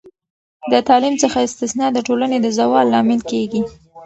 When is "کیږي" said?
3.31-3.61